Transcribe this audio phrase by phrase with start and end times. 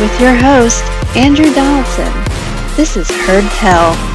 [0.00, 0.84] With your host,
[1.16, 2.12] Andrew Donaldson.
[2.76, 4.13] This is Heard Tell.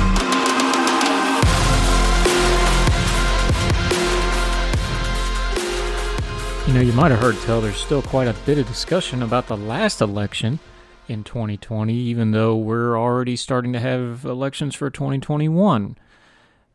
[6.70, 9.48] You know, you might have heard tell there's still quite a bit of discussion about
[9.48, 10.60] the last election
[11.08, 15.98] in 2020, even though we're already starting to have elections for 2021.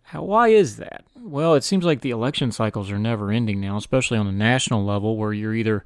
[0.02, 1.05] How, why is that?
[1.16, 4.84] Well, it seems like the election cycles are never ending now, especially on the national
[4.84, 5.84] level, where you're either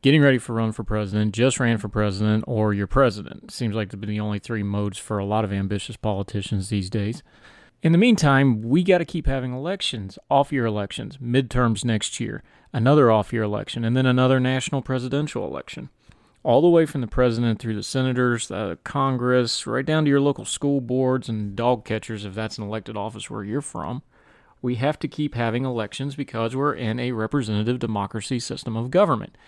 [0.00, 3.50] getting ready for run for president, just ran for president, or you're president.
[3.50, 6.88] Seems like to be the only three modes for a lot of ambitious politicians these
[6.88, 7.22] days.
[7.82, 12.42] In the meantime, we got to keep having elections, off year elections, midterms next year,
[12.74, 15.88] another off year election, and then another national presidential election.
[16.42, 20.20] All the way from the president through the senators, the Congress, right down to your
[20.20, 24.02] local school boards and dog catchers, if that's an elected office where you're from.
[24.60, 29.38] We have to keep having elections because we're in a representative democracy system of government.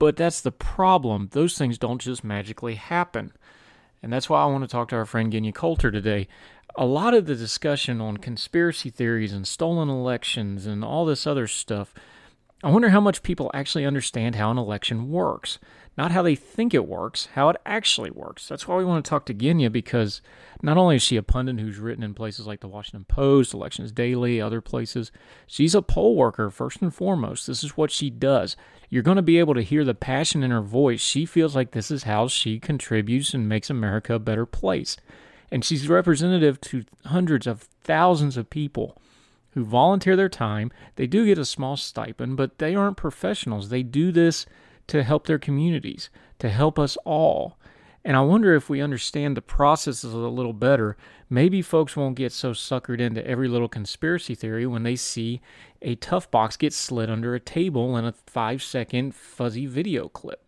[0.00, 1.28] But that's the problem.
[1.30, 3.32] Those things don't just magically happen.
[4.02, 6.28] And that's why I want to talk to our friend Genya Coulter today
[6.78, 11.48] a lot of the discussion on conspiracy theories and stolen elections and all this other
[11.48, 11.92] stuff,
[12.62, 15.58] I wonder how much people actually understand how an election works.
[15.96, 18.46] Not how they think it works, how it actually works.
[18.46, 20.22] That's why we want to talk to Genya because
[20.62, 23.90] not only is she a pundit who's written in places like the Washington Post, Elections
[23.90, 25.10] Daily, other places,
[25.48, 27.48] she's a poll worker first and foremost.
[27.48, 28.56] This is what she does.
[28.88, 31.00] You're going to be able to hear the passion in her voice.
[31.00, 34.96] She feels like this is how she contributes and makes America a better place.
[35.50, 38.96] And she's representative to hundreds of thousands of people
[39.52, 40.70] who volunteer their time.
[40.96, 43.68] They do get a small stipend, but they aren't professionals.
[43.68, 44.46] They do this
[44.88, 47.58] to help their communities, to help us all.
[48.04, 50.96] And I wonder if we understand the processes a little better,
[51.28, 55.40] maybe folks won't get so suckered into every little conspiracy theory when they see
[55.82, 60.42] a tough box get slid under a table in a five second fuzzy video clip.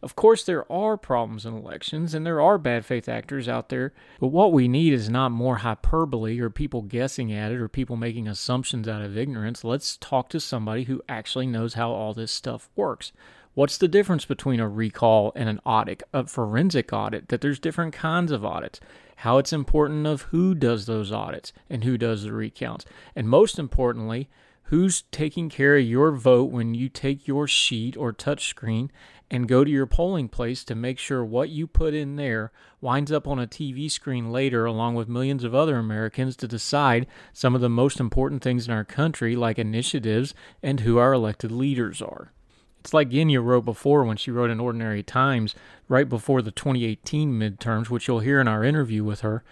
[0.00, 3.92] Of course, there are problems in elections and there are bad faith actors out there,
[4.20, 7.96] but what we need is not more hyperbole or people guessing at it or people
[7.96, 9.64] making assumptions out of ignorance.
[9.64, 13.12] Let's talk to somebody who actually knows how all this stuff works.
[13.54, 17.28] What's the difference between a recall and an audit, a forensic audit?
[17.28, 18.78] That there's different kinds of audits,
[19.16, 22.84] how it's important of who does those audits and who does the recounts,
[23.16, 24.28] and most importantly,
[24.68, 28.92] who's taking care of your vote when you take your sheet or touch screen
[29.30, 32.50] and go to your polling place to make sure what you put in there
[32.80, 37.06] winds up on a TV screen later, along with millions of other Americans, to decide
[37.32, 41.52] some of the most important things in our country, like initiatives and who our elected
[41.52, 42.32] leaders are.
[42.80, 45.54] It's like Genya wrote before when she wrote in Ordinary Times
[45.88, 49.42] right before the 2018 midterms, which you'll hear in our interview with her,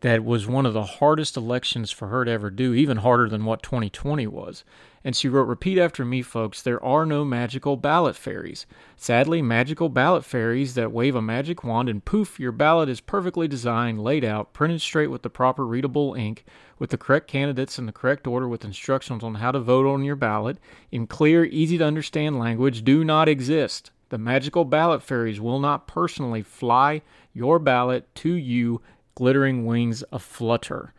[0.00, 3.44] that was one of the hardest elections for her to ever do, even harder than
[3.44, 4.64] what 2020 was.
[5.02, 8.66] And she wrote, Repeat after me, folks, there are no magical ballot fairies.
[8.96, 13.48] Sadly, magical ballot fairies that wave a magic wand and poof, your ballot is perfectly
[13.48, 16.44] designed, laid out, printed straight with the proper readable ink,
[16.78, 20.04] with the correct candidates in the correct order, with instructions on how to vote on
[20.04, 20.58] your ballot,
[20.92, 23.90] in clear, easy to understand language, do not exist.
[24.10, 27.00] The magical ballot fairies will not personally fly
[27.32, 28.82] your ballot to you,
[29.14, 30.92] glittering wings aflutter.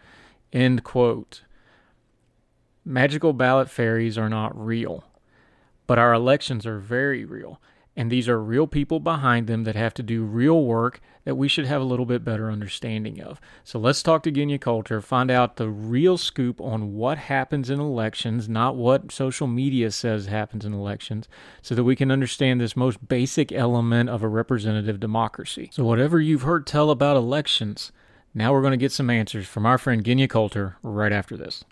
[0.52, 1.44] End quote.
[2.84, 5.04] Magical ballot fairies are not real,
[5.86, 7.60] but our elections are very real.
[7.96, 11.50] And these are real people behind them that have to do real work that we
[11.50, 13.42] should have a little bit better understanding of.
[13.66, 17.82] So let's talk to Genya Coulter, find out the real scoop on what happens in
[17.82, 21.28] elections, not what social media says happens in elections,
[21.62, 25.70] so that we can understand this most basic element of a representative democracy.
[25.74, 27.92] So, whatever you've heard tell about elections,
[28.34, 31.66] now we're going to get some answers from our friend Genya Coulter right after this.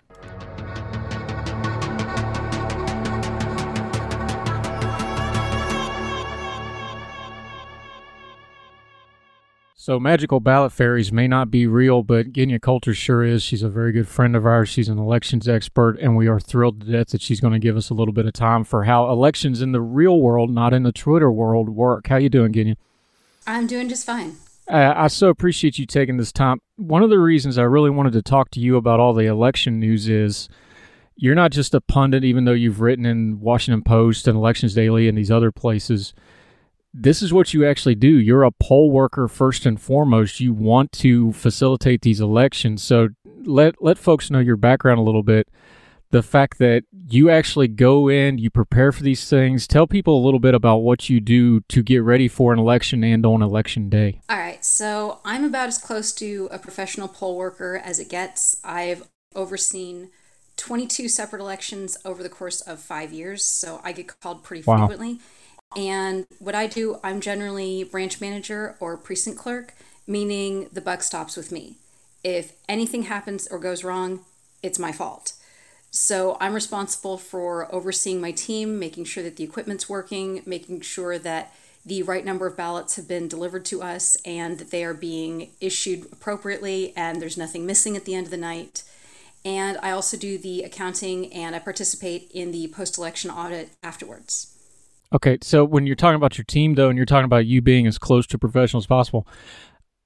[9.82, 13.42] So magical ballot fairies may not be real, but Genya Coulter sure is.
[13.42, 14.68] She's a very good friend of ours.
[14.68, 17.78] She's an elections expert, and we are thrilled to death that she's going to give
[17.78, 20.82] us a little bit of time for how elections in the real world, not in
[20.82, 22.08] the Twitter world, work.
[22.08, 22.76] How you doing, Genya?
[23.46, 24.36] I'm doing just fine.
[24.70, 26.58] Uh, I so appreciate you taking this time.
[26.76, 29.80] One of the reasons I really wanted to talk to you about all the election
[29.80, 30.50] news is
[31.16, 35.08] you're not just a pundit, even though you've written in Washington Post and Elections Daily
[35.08, 36.12] and these other places
[36.92, 38.08] this is what you actually do.
[38.08, 40.40] You're a poll worker first and foremost.
[40.40, 42.82] You want to facilitate these elections.
[42.82, 43.08] So
[43.44, 45.48] let let folks know your background a little bit.
[46.10, 49.68] The fact that you actually go in, you prepare for these things.
[49.68, 53.04] Tell people a little bit about what you do to get ready for an election
[53.04, 54.20] and on election day.
[54.28, 54.64] All right.
[54.64, 58.60] So I'm about as close to a professional poll worker as it gets.
[58.64, 60.10] I've overseen
[60.56, 63.44] 22 separate elections over the course of five years.
[63.44, 64.78] So I get called pretty wow.
[64.78, 65.20] frequently.
[65.76, 69.74] And what I do, I'm generally branch manager or precinct clerk,
[70.06, 71.76] meaning the buck stops with me.
[72.24, 74.20] If anything happens or goes wrong,
[74.62, 75.34] it's my fault.
[75.90, 81.18] So I'm responsible for overseeing my team, making sure that the equipment's working, making sure
[81.18, 81.52] that
[81.84, 85.50] the right number of ballots have been delivered to us and that they are being
[85.60, 88.84] issued appropriately and there's nothing missing at the end of the night.
[89.44, 94.49] And I also do the accounting and I participate in the post election audit afterwards.
[95.12, 97.86] Okay, so when you're talking about your team, though, and you're talking about you being
[97.86, 99.26] as close to professional as possible,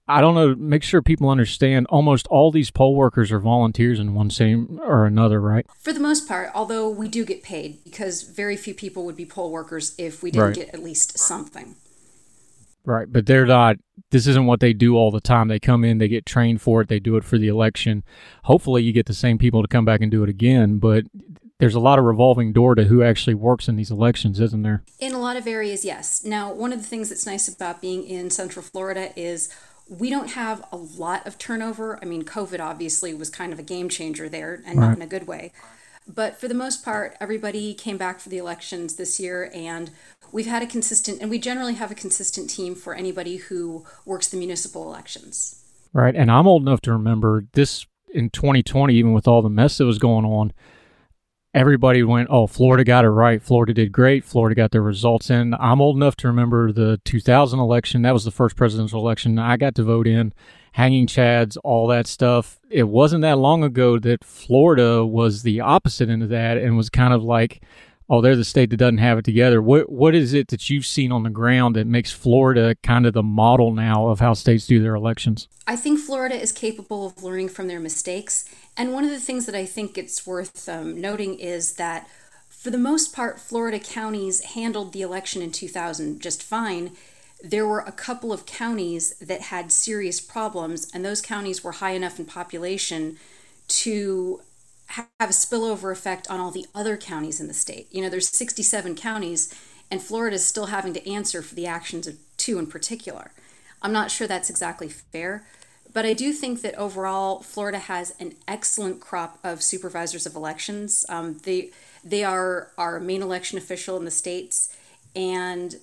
[0.07, 0.55] I don't know.
[0.55, 1.87] Make sure people understand.
[1.89, 5.67] Almost all these poll workers are volunteers in one same or another, right?
[5.81, 9.25] For the most part, although we do get paid because very few people would be
[9.25, 10.55] poll workers if we didn't right.
[10.55, 11.77] get at least something.
[12.87, 13.77] Right, but they're not.
[14.11, 15.49] This isn't what they do all the time.
[15.49, 18.05] They come in, they get trained for it, they do it for the election.
[18.45, 20.77] Hopefully, you get the same people to come back and do it again.
[20.77, 21.05] But
[21.61, 24.83] there's a lot of revolving door to who actually works in these elections, isn't there?
[24.99, 26.25] In a lot of areas, yes.
[26.25, 29.55] Now, one of the things that's nice about being in Central Florida is
[29.89, 31.99] we don't have a lot of turnover.
[32.03, 34.89] I mean, COVID obviously was kind of a game changer there and right.
[34.89, 35.53] not in a good way.
[36.07, 39.91] But for the most part, everybody came back for the elections this year, and
[40.33, 44.29] we've had a consistent, and we generally have a consistent team for anybody who works
[44.29, 45.65] the municipal elections.
[45.95, 46.15] Right.
[46.15, 49.87] And I'm old enough to remember this in 2020, even with all the mess that
[49.87, 50.53] was going on
[51.55, 53.41] everybody went, oh, Florida got it right.
[53.41, 54.25] Florida did great.
[54.25, 55.55] Florida got their results in.
[55.55, 58.03] I'm old enough to remember the 2000 election.
[58.03, 60.35] That was the first presidential election I got to vote in.
[60.73, 62.59] Hanging chads, all that stuff.
[62.69, 66.91] It wasn't that long ago that Florida was the opposite end of that and was
[66.91, 67.63] kind of like,
[68.09, 69.63] oh, they're the state that doesn't have it together.
[69.63, 73.15] What what is it that you've seen on the ground that makes Florida kind of
[73.15, 75.49] the model now of how states do their elections?
[75.67, 78.45] I think Florida is capable of learning from their mistakes,
[78.77, 82.09] and one of the things that I think it's worth um, noting is that.
[82.49, 86.93] For the most part, Florida counties handled the election in 2000 just fine.
[87.43, 91.91] There were a couple of counties that had serious problems, and those counties were high
[91.91, 93.19] enough in population
[93.69, 94.41] to
[94.89, 97.89] have a spillover effect on all the other counties in the state.
[97.91, 99.55] You know, there's 67 counties,
[99.91, 103.33] and Florida is still having to answer for the actions of two in particular.
[103.83, 105.45] I'm not sure that's exactly fair,
[105.93, 111.05] but I do think that overall, Florida has an excellent crop of supervisors of elections.
[111.09, 111.71] Um, they
[112.03, 114.77] they are our main election official in the states,
[115.15, 115.77] and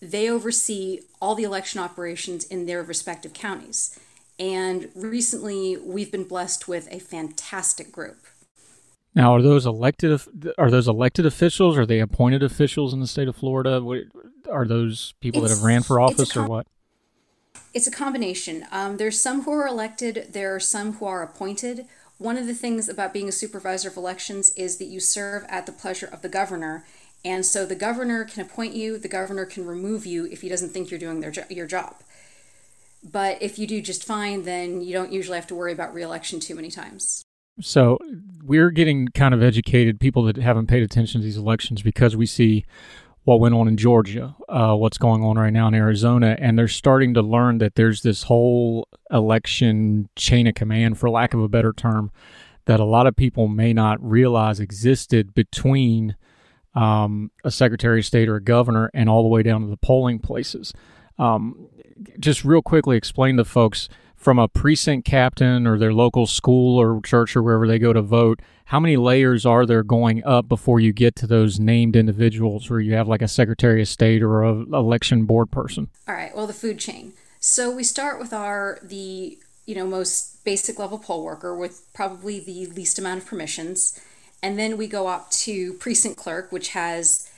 [0.00, 3.98] they oversee all the election operations in their respective counties.
[4.38, 8.26] And recently, we've been blessed with a fantastic group.
[9.14, 10.20] Now, are those elected?
[10.56, 11.76] Are those elected officials?
[11.76, 13.82] Are they appointed officials in the state of Florida?
[14.50, 16.66] Are those people it's, that have ran for office com- or what?
[17.74, 18.66] It's a combination.
[18.70, 20.28] Um, there's some who are elected.
[20.32, 21.86] There are some who are appointed.
[22.18, 25.66] One of the things about being a supervisor of elections is that you serve at
[25.66, 26.84] the pleasure of the governor,
[27.24, 28.96] and so the governor can appoint you.
[28.96, 31.96] The governor can remove you if he doesn't think you're doing their jo- your job.
[33.02, 36.40] But if you do just fine, then you don't usually have to worry about reelection
[36.40, 37.24] too many times.
[37.60, 37.98] So
[38.42, 42.26] we're getting kind of educated, people that haven't paid attention to these elections, because we
[42.26, 42.64] see
[43.24, 46.66] what went on in Georgia, uh, what's going on right now in Arizona, and they're
[46.66, 51.48] starting to learn that there's this whole election chain of command, for lack of a
[51.48, 52.10] better term,
[52.64, 56.16] that a lot of people may not realize existed between
[56.74, 59.76] um, a secretary of state or a governor and all the way down to the
[59.76, 60.72] polling places.
[61.18, 61.68] Um,
[62.18, 63.88] just real quickly explain to folks
[64.22, 68.00] from a precinct captain or their local school or church or wherever they go to
[68.00, 72.70] vote, how many layers are there going up before you get to those named individuals
[72.70, 75.90] where you have like a secretary of state or a election board person?
[76.06, 77.14] All right, well the food chain.
[77.40, 82.38] So we start with our the you know most basic level poll worker with probably
[82.38, 84.00] the least amount of permissions,
[84.40, 87.28] and then we go up to precinct clerk which has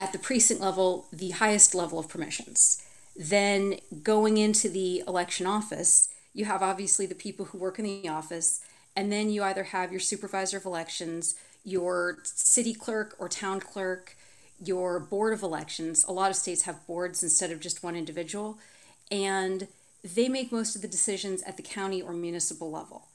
[0.00, 2.82] at the precinct level the highest level of permissions.
[3.14, 8.08] Then going into the election office, you have obviously the people who work in the
[8.08, 8.60] office,
[8.96, 11.34] and then you either have your supervisor of elections,
[11.64, 14.16] your city clerk or town clerk,
[14.64, 16.04] your board of elections.
[16.04, 18.58] A lot of states have boards instead of just one individual,
[19.10, 19.68] and
[20.02, 23.06] they make most of the decisions at the county or municipal level.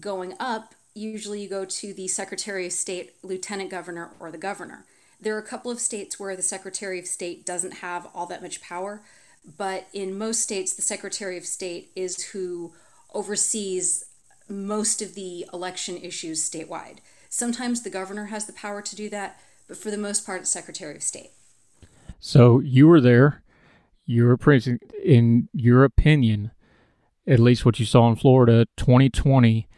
[0.00, 4.84] Going up, usually you go to the Secretary of State, Lieutenant Governor, or the Governor.
[5.20, 8.42] There are a couple of states where the Secretary of State doesn't have all that
[8.42, 9.02] much power,
[9.56, 12.72] but in most states, the Secretary of State is who
[13.14, 14.04] oversees
[14.48, 16.98] most of the election issues statewide.
[17.28, 20.50] Sometimes the governor has the power to do that, but for the most part, it's
[20.50, 21.30] Secretary of State.
[22.20, 23.42] So you were there.
[24.06, 24.82] You were present.
[25.02, 26.50] In your opinion,
[27.26, 29.68] at least what you saw in Florida, 2020.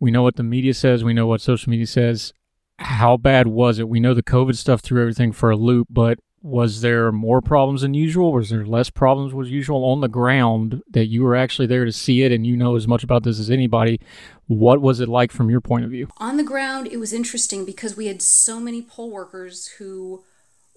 [0.00, 1.02] We know what the media says.
[1.02, 2.32] We know what social media says.
[2.78, 3.88] How bad was it?
[3.88, 7.80] We know the COVID stuff threw everything for a loop, but was there more problems
[7.80, 8.30] than usual?
[8.30, 11.90] Was there less problems than usual on the ground that you were actually there to
[11.90, 13.98] see it and you know as much about this as anybody?
[14.46, 16.08] What was it like from your point of view?
[16.18, 20.22] On the ground, it was interesting because we had so many poll workers who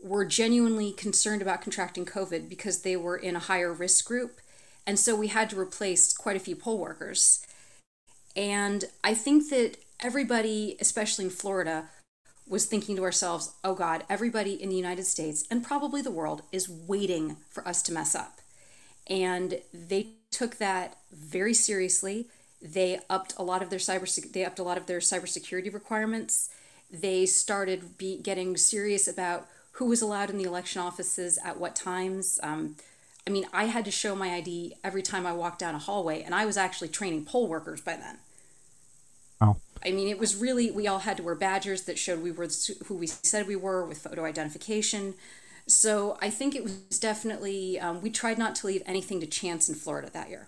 [0.01, 4.39] were genuinely concerned about contracting COVID because they were in a higher risk group.
[4.85, 7.45] And so we had to replace quite a few poll workers.
[8.37, 11.89] And I think that everybody, especially in Florida,
[12.47, 16.43] was thinking to ourselves, oh God, everybody in the United States and probably the world
[16.51, 18.39] is waiting for us to mess up.
[19.07, 22.27] And they took that very seriously.
[22.61, 26.49] They upped a lot of their cyber they upped a lot of their cybersecurity requirements.
[26.91, 31.75] They started be, getting serious about who was allowed in the election offices at what
[31.75, 32.39] times.
[32.41, 32.75] Um,
[33.27, 36.23] I mean, I had to show my ID every time I walked down a hallway,
[36.23, 38.17] and I was actually training poll workers by then.
[39.41, 39.57] Oh.
[39.85, 42.47] I mean, it was really, we all had to wear badges that showed we were
[42.85, 45.15] who we said we were with photo identification.
[45.67, 49.67] So I think it was definitely, um, we tried not to leave anything to chance
[49.67, 50.47] in Florida that year.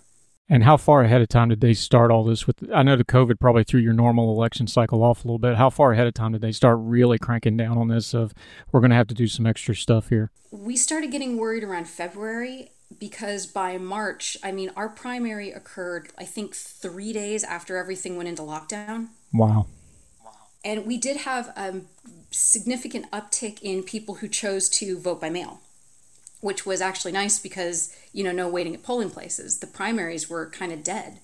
[0.52, 2.58] And how far ahead of time did they start all this with?
[2.74, 5.58] I know the COVID probably threw your normal election cycle off a little bit.
[5.58, 8.16] How far ahead of time did they start really cranking down on this?
[8.16, 8.34] Of
[8.72, 10.32] we're going to have to do some extra stuff here.
[10.50, 16.26] We started getting worried around February, because by March, I mean, our primary occurred, I
[16.26, 19.10] think, three days after everything went into lockdown.
[19.34, 19.68] Wow.
[20.64, 21.82] And we did have a
[22.32, 25.62] significant uptick in people who chose to vote by mail,
[26.42, 29.60] which was actually nice because, you know, no waiting at polling places.
[29.60, 31.20] The primaries were kind of dead.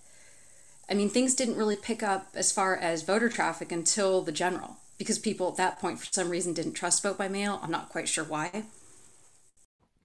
[0.89, 4.77] I mean, things didn't really pick up as far as voter traffic until the general
[4.97, 7.59] because people at that point, for some reason, didn't trust vote by mail.
[7.61, 8.63] I'm not quite sure why.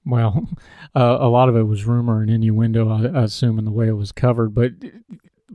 [0.04, 0.49] Well,
[0.95, 3.88] uh, a lot of it was rumor and innuendo, I, I assume, in the way
[3.88, 4.54] it was covered.
[4.54, 4.73] But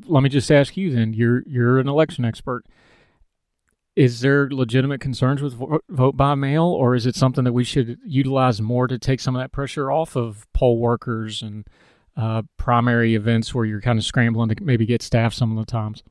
[0.05, 2.65] let me just ask you then: you're you're an election expert.
[3.95, 5.53] Is there legitimate concerns with
[5.87, 9.35] vote by mail, or is it something that we should utilize more to take some
[9.35, 11.65] of that pressure off of poll workers and
[12.17, 15.71] uh, primary events where you're kind of scrambling to maybe get staff some of the
[15.71, 16.03] times?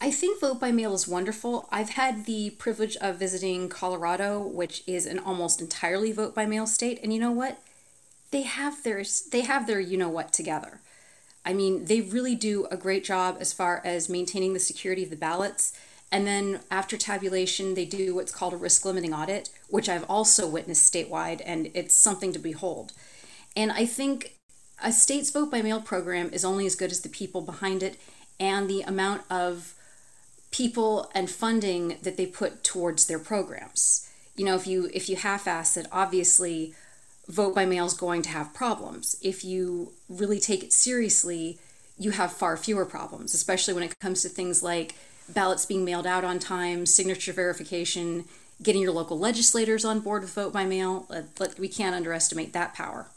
[0.00, 1.68] I think vote by mail is wonderful.
[1.70, 6.66] I've had the privilege of visiting Colorado, which is an almost entirely vote by mail
[6.66, 7.62] state, and you know what?
[8.30, 10.80] They have their they have their you know what together.
[11.44, 15.10] I mean, they really do a great job as far as maintaining the security of
[15.10, 15.72] the ballots.
[16.10, 20.46] And then after tabulation, they do what's called a risk limiting audit, which I've also
[20.46, 22.92] witnessed statewide, and it's something to behold.
[23.56, 24.36] And I think
[24.82, 27.96] a state's vote by mail program is only as good as the people behind it
[28.38, 29.74] and the amount of
[30.50, 34.08] people and funding that they put towards their programs.
[34.36, 36.74] You know, if you if you half-ass it, obviously
[37.28, 39.16] vote by mail is going to have problems.
[39.22, 41.58] If you really take it seriously,
[41.98, 44.94] you have far fewer problems, especially when it comes to things like
[45.28, 48.24] ballots being mailed out on time, signature verification,
[48.62, 51.06] getting your local legislators on board with vote by mail.
[51.58, 53.08] We can't underestimate that power.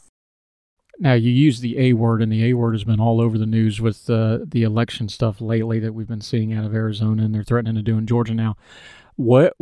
[0.98, 3.44] Now you use the A word, and the A word has been all over the
[3.44, 7.34] news with uh, the election stuff lately that we've been seeing out of Arizona, and
[7.34, 8.56] they're threatening to do in Georgia now.
[9.16, 9.54] What?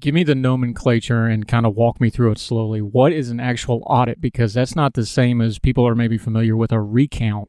[0.00, 2.80] Give me the nomenclature and kind of walk me through it slowly.
[2.80, 4.20] What is an actual audit?
[4.20, 7.48] Because that's not the same as people are maybe familiar with a recount,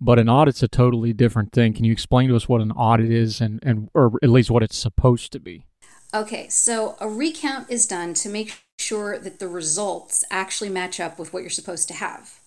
[0.00, 1.74] but an audit's a totally different thing.
[1.74, 4.62] Can you explain to us what an audit is, and and or at least what
[4.62, 5.66] it's supposed to be?
[6.14, 11.18] Okay, so a recount is done to make sure that the results actually match up
[11.18, 12.40] with what you're supposed to have.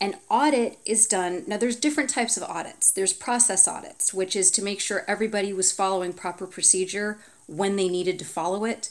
[0.00, 1.44] An audit is done.
[1.46, 2.90] Now, there's different types of audits.
[2.90, 7.18] There's process audits, which is to make sure everybody was following proper procedure
[7.52, 8.90] when they needed to follow it,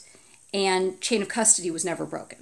[0.54, 2.38] and chain of custody was never broken.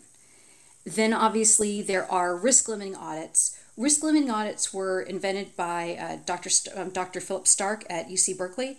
[0.85, 3.59] Then, obviously, there are risk limiting audits.
[3.77, 6.51] Risk limiting audits were invented by uh, Dr.
[6.51, 7.21] St- um, Dr.
[7.21, 8.79] Philip Stark at UC Berkeley.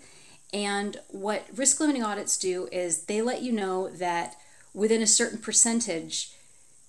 [0.53, 4.35] And what risk limiting audits do is they let you know that
[4.73, 6.31] within a certain percentage,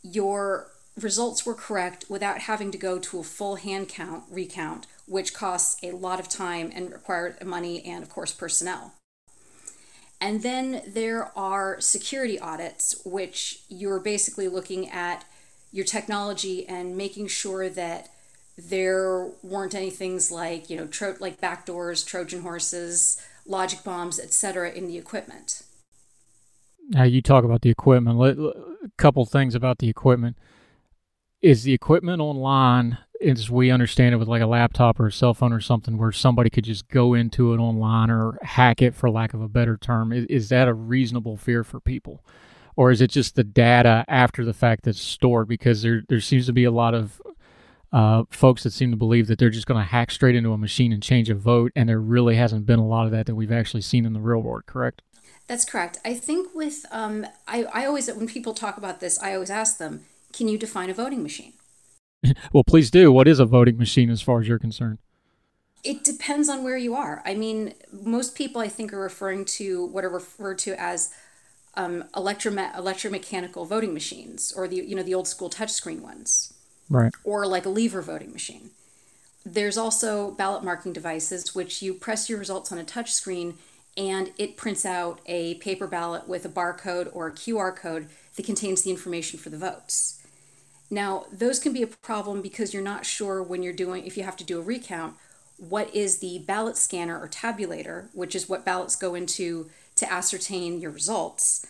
[0.03, 0.69] your
[1.01, 5.77] results were correct without having to go to a full hand count recount, which costs
[5.83, 8.93] a lot of time and required money and, of course, personnel.
[10.23, 15.25] And then there are security audits, which you're basically looking at
[15.73, 18.09] your technology and making sure that
[18.57, 24.71] there weren't any things like you know tro- like backdoors, Trojan horses, logic bombs, etc.
[24.71, 25.65] in the equipment.
[26.91, 28.21] Now you talk about the equipment.
[28.21, 30.37] A couple things about the equipment.
[31.41, 35.35] Is the equipment online, as we understand it, with like a laptop or a cell
[35.35, 39.11] phone or something, where somebody could just go into it online or hack it, for
[39.11, 40.13] lack of a better term?
[40.13, 42.23] Is, is that a reasonable fear for people?
[42.77, 45.49] or is it just the data after the fact that's stored?
[45.49, 47.21] Because there there seems to be a lot of
[47.93, 50.59] uh, folks that seem to believe that they're just going to hack straight into a
[50.59, 53.35] machine and change a vote, and there really hasn't been a lot of that that
[53.35, 54.65] we've actually seen in the real world.
[54.67, 55.03] Correct?
[55.47, 55.99] That's correct.
[56.05, 59.79] I think with um, I I always when people talk about this, I always ask
[59.79, 61.53] them, can you define a voting machine?
[62.53, 63.13] well, please do.
[63.13, 64.99] What is a voting machine as far as you're concerned?
[65.85, 67.23] It depends on where you are.
[67.25, 71.13] I mean, most people I think are referring to what are referred to as
[71.75, 76.55] um, electrome- electromechanical voting machines or the you know the old school touchscreen ones,
[76.89, 77.13] right?
[77.25, 78.71] Or like a lever voting machine.
[79.45, 83.55] There's also ballot marking devices which you press your results on a touchscreen
[83.97, 88.47] and it prints out a paper ballot with a barcode or a QR code that
[88.47, 90.22] contains the information for the votes.
[90.93, 94.25] Now, those can be a problem because you're not sure when you're doing if you
[94.25, 95.17] have to do a recount
[95.57, 100.81] what is the ballot scanner or tabulator, which is what ballots go into to ascertain
[100.81, 101.65] your results,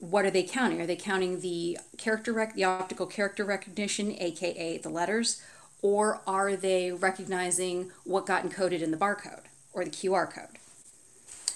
[0.00, 0.80] what are they counting?
[0.80, 5.40] Are they counting the character rec- the optical character recognition, aka the letters,
[5.80, 9.44] or are they recognizing what got encoded in the barcode
[9.74, 10.58] or the QR code?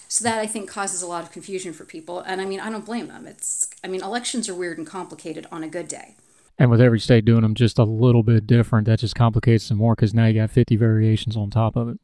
[0.07, 2.69] So that I think causes a lot of confusion for people, and I mean I
[2.69, 3.27] don't blame them.
[3.27, 6.15] It's I mean elections are weird and complicated on a good day.
[6.61, 9.79] And with every state doing them just a little bit different, that just complicates them
[9.79, 11.99] more because now you got 50 variations on top of it.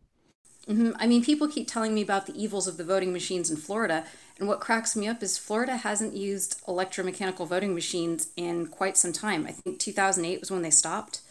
[0.68, 0.94] Mm-hmm.
[0.96, 4.04] I mean, people keep telling me about the evils of the voting machines in Florida,
[4.40, 9.14] and what cracks me up is Florida hasn't used electromechanical voting machines in quite some
[9.14, 9.46] time.
[9.46, 11.22] I think 2008 was when they stopped.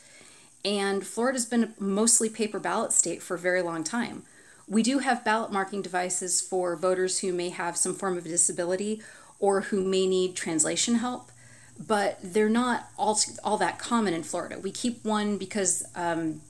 [0.65, 4.23] And Florida's been a mostly paper ballot state for a very long time.
[4.69, 9.03] We do have ballot marking devices for voters who may have some form of disability
[9.41, 11.33] or who may need translation help,
[11.79, 14.59] but they're not all, all that common in Florida.
[14.59, 16.41] We keep one because um,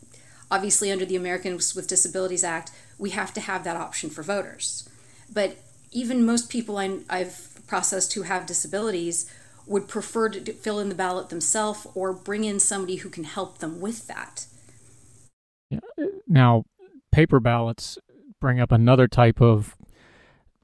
[0.51, 4.89] Obviously, under the Americans with Disabilities Act, we have to have that option for voters.
[5.33, 5.57] But
[5.91, 9.31] even most people I, have processed who have disabilities
[9.67, 13.59] would prefer to fill in the ballot themselves or bring in somebody who can help
[13.59, 14.47] them with that.
[16.29, 16.65] Now,
[17.11, 17.99] paper ballots
[18.41, 19.75] bring up another type of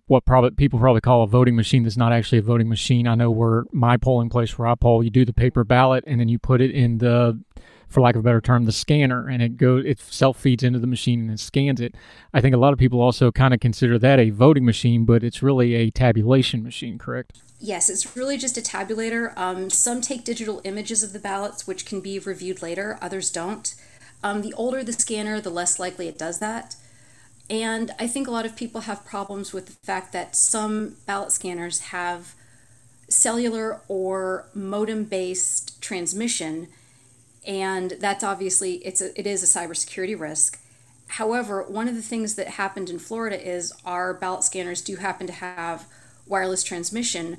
[0.07, 3.07] what probably people probably call a voting machine that's not actually a voting machine.
[3.07, 6.21] I know where my polling place where I poll, you do the paper ballot and
[6.21, 7.41] then you put it in the
[7.88, 10.79] for lack of a better term, the scanner, and it goes it self feeds into
[10.79, 11.95] the machine and it scans it.
[12.33, 15.23] I think a lot of people also kind of consider that a voting machine, but
[15.23, 17.41] it's really a tabulation machine, correct?
[17.61, 19.37] Yes, it's really just a tabulator.
[19.38, 22.99] Um, some take digital images of the ballots, which can be reviewed later.
[23.01, 23.75] Others don't.
[24.25, 26.77] Um, the older the scanner, the less likely it does that.
[27.51, 31.33] And I think a lot of people have problems with the fact that some ballot
[31.33, 32.35] scanners have
[33.09, 36.69] cellular or modem based transmission
[37.47, 40.61] and that's obviously it's a, it is a cybersecurity risk.
[41.09, 45.27] However, one of the things that happened in Florida is our ballot scanners do happen
[45.27, 45.87] to have
[46.27, 47.39] wireless transmission.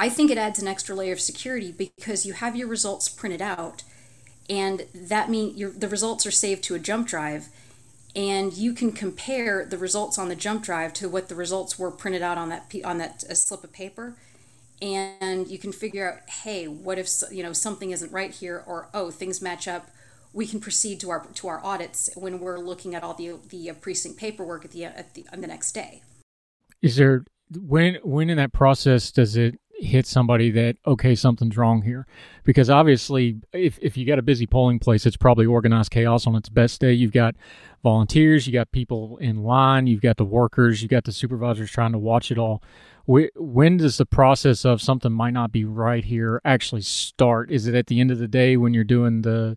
[0.00, 3.42] I think it adds an extra layer of security because you have your results printed
[3.42, 3.84] out,
[4.50, 7.48] and that means the results are saved to a jump drive,
[8.14, 11.90] and you can compare the results on the jump drive to what the results were
[11.90, 14.16] printed out on that on that slip of paper.
[14.80, 18.88] And you can figure out hey what if you know something isn't right here or
[18.92, 19.90] oh things match up.
[20.34, 23.70] We can proceed to our to our audits when we're looking at all the the
[23.70, 26.02] uh, precinct paperwork at the at the on the next day.
[26.82, 27.24] Is there
[27.60, 32.06] when when in that process does it hit somebody that okay something's wrong here.
[32.44, 36.36] Because obviously if, if you got a busy polling place it's probably organized chaos on
[36.36, 36.92] its best day.
[36.92, 37.34] You've got
[37.82, 41.92] volunteers you got people in line you've got the workers you've got the supervisors trying
[41.92, 42.62] to watch it all.
[43.06, 47.50] When does the process of something might not be right here actually start?
[47.50, 49.56] Is it at the end of the day when you're doing the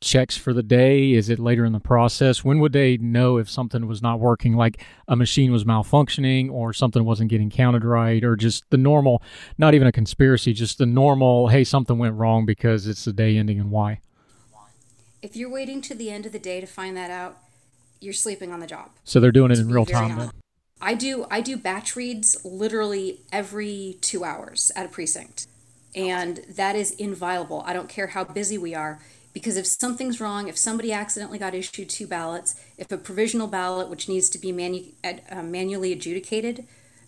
[0.00, 1.12] checks for the day?
[1.12, 2.44] Is it later in the process?
[2.44, 6.72] When would they know if something was not working, like a machine was malfunctioning or
[6.72, 9.22] something wasn't getting counted right, or just the normal,
[9.58, 13.36] not even a conspiracy, just the normal, hey, something went wrong because it's the day
[13.36, 14.00] ending and why?
[15.22, 17.36] If you're waiting to the end of the day to find that out,
[18.00, 18.90] you're sleeping on the job.
[19.04, 20.30] So they're doing it in real time.
[20.80, 25.46] I do I do batch reads literally every two hours at a precinct.
[25.94, 27.62] And that is inviolable.
[27.66, 29.00] I don't care how busy we are,
[29.32, 33.88] because if something's wrong, if somebody accidentally got issued two ballots, if a provisional ballot,
[33.88, 36.66] which needs to be manu- uh, manually adjudicated,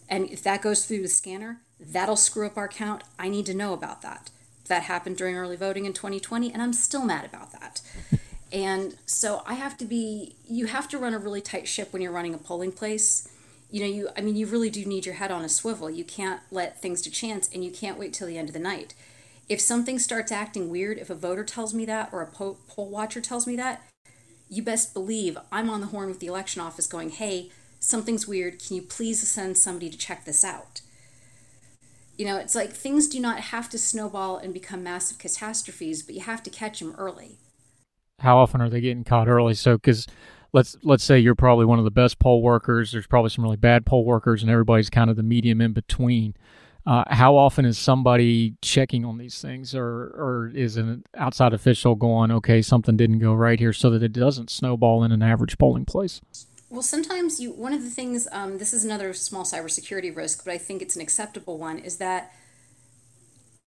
[0.09, 3.03] and if that goes through the scanner, that'll screw up our count.
[3.19, 4.31] I need to know about that.
[4.69, 7.83] That happened during early voting in 2020, and I'm still mad about that.
[8.53, 12.03] and so I have to be, you have to run a really tight ship when
[12.03, 13.29] you're running a polling place
[13.73, 16.05] you know you i mean you really do need your head on a swivel you
[16.05, 18.95] can't let things to chance and you can't wait till the end of the night
[19.49, 22.59] if something starts acting weird if a voter tells me that or a poll
[22.91, 23.83] watcher tells me that
[24.49, 27.51] you best believe i'm on the horn with the election office going hey
[27.81, 30.81] something's weird can you please send somebody to check this out
[32.17, 36.15] you know it's like things do not have to snowball and become massive catastrophes but
[36.15, 37.39] you have to catch them early
[38.21, 40.07] how often are they getting caught early so because
[40.53, 42.93] let's let's say you're probably one of the best poll workers.
[42.93, 46.35] There's probably some really bad poll workers, and everybody's kind of the medium in between.
[46.85, 51.95] Uh, how often is somebody checking on these things, or or is an outside official
[51.95, 55.57] going, okay, something didn't go right here, so that it doesn't snowball in an average
[55.59, 56.21] polling place?
[56.71, 57.53] Well, sometimes you.
[57.53, 60.97] One of the things, um, this is another small cybersecurity risk, but I think it's
[60.97, 62.33] an acceptable one, is that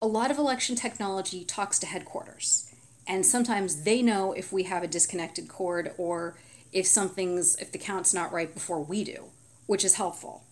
[0.03, 2.68] a lot of election technology talks to headquarters,
[3.07, 6.37] and sometimes they know if we have a disconnected cord or
[6.72, 9.27] if something's if the count's not right before we do,
[9.66, 10.42] which is helpful.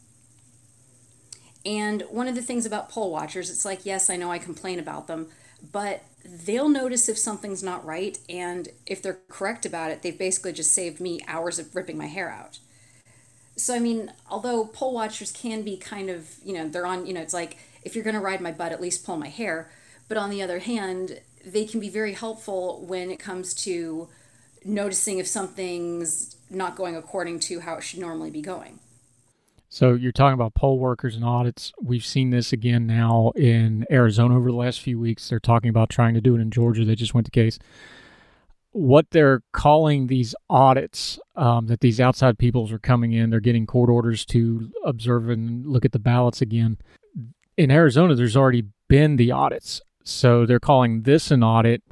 [1.65, 4.79] And one of the things about poll watchers, it's like, yes, I know I complain
[4.79, 5.29] about them,
[5.71, 8.19] but they'll notice if something's not right.
[8.29, 12.07] And if they're correct about it, they've basically just saved me hours of ripping my
[12.07, 12.59] hair out.
[13.57, 17.13] So, I mean, although poll watchers can be kind of, you know, they're on, you
[17.13, 19.71] know, it's like, if you're going to ride my butt, at least pull my hair.
[20.09, 24.09] But on the other hand, they can be very helpful when it comes to
[24.65, 28.79] noticing if something's not going according to how it should normally be going.
[29.73, 31.73] So you're talking about poll workers and audits.
[31.81, 35.31] We've seen this again now in Arizona over the last few weeks.
[35.31, 36.85] They're talking about trying to do it in Georgia.
[36.85, 37.59] They just went to case.
[38.73, 43.65] What they're calling these audits, um, that these outside peoples are coming in, they're getting
[43.65, 46.77] court orders to observe and look at the ballots again.
[47.57, 49.81] In Arizona, there's already been the audits.
[50.05, 51.83] So they're calling this an audit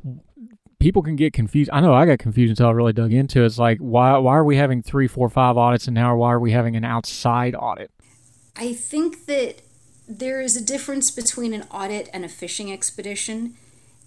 [0.80, 1.70] people can get confused.
[1.72, 3.46] I know I got confused until I really dug into it.
[3.46, 6.40] It's like why why are we having three, four, five audits, and now why are
[6.40, 7.92] we having an outside audit?
[8.56, 9.62] I think that
[10.08, 13.54] there is a difference between an audit and a fishing expedition,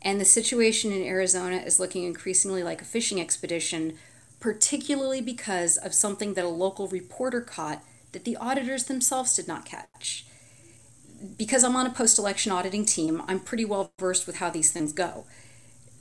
[0.02, 3.98] and the situation in Arizona is looking increasingly like a fishing expedition,
[4.42, 9.66] particularly because of something that a local reporter caught that the auditors themselves did not
[9.66, 10.26] catch.
[11.38, 14.72] Because I'm on a post election auditing team, I'm pretty well versed with how these
[14.72, 15.26] things go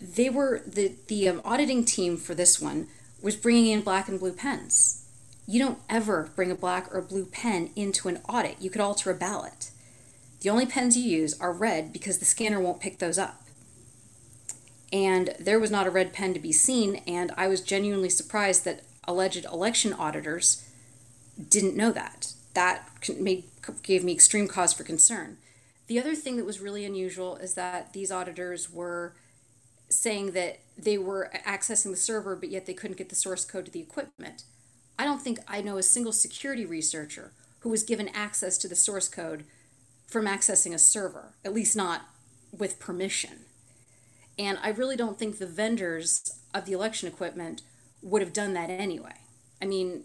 [0.02, 2.88] they were the the um, auditing team for this one
[3.22, 5.06] was bringing in black and blue pens.
[5.46, 8.56] You don't ever bring a black or blue pen into an audit.
[8.60, 9.70] You could alter a ballot.
[10.40, 13.42] The only pens you use are red because the scanner won't pick those up.
[14.92, 18.64] And there was not a red pen to be seen, and I was genuinely surprised
[18.64, 20.68] that alleged election auditors
[21.48, 22.34] didn't know that.
[22.54, 22.88] That
[23.18, 23.44] made,
[23.82, 25.38] gave me extreme cause for concern.
[25.86, 29.14] The other thing that was really unusual is that these auditors were
[29.92, 33.66] saying that they were accessing the server, but yet they couldn't get the source code
[33.66, 34.44] to the equipment.
[34.98, 38.76] I don't think I know a single security researcher who was given access to the
[38.76, 39.44] source code
[40.06, 42.02] from accessing a server, at least not
[42.56, 43.46] with permission.
[44.38, 46.22] And I really don't think the vendors
[46.54, 47.62] of the election equipment
[48.02, 49.14] would have done that anyway.
[49.60, 50.04] I mean,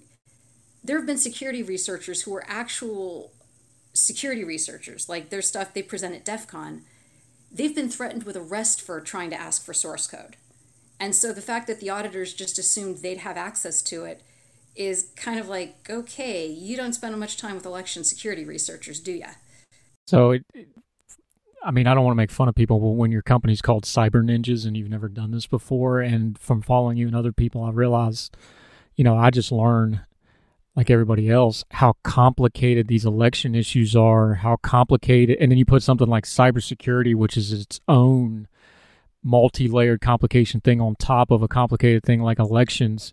[0.83, 3.31] there have been security researchers who were actual
[3.93, 6.83] security researchers, like their stuff they present at DEF CON
[7.51, 10.37] they've been threatened with arrest for trying to ask for source code.
[10.99, 14.23] And so the fact that the auditors just assumed they'd have access to it
[14.75, 19.11] is kind of like, okay, you don't spend much time with election security researchers, do
[19.11, 19.25] you?
[20.07, 20.67] So, it, it,
[21.63, 23.83] I mean, I don't want to make fun of people, but when your company's called
[23.83, 27.63] Cyber Ninjas and you've never done this before, and from following you and other people,
[27.63, 28.29] I realize,
[28.95, 30.05] you know, I just learn
[30.77, 35.81] like everybody else, how complicated these election issues are, how complicated, and then you put
[35.81, 38.47] something like cybersecurity, which is its own
[39.23, 43.11] multi-layered complication thing on top of a complicated thing like elections.